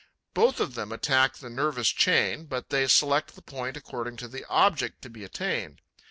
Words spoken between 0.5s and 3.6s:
of them attack the nervous chain, but they select the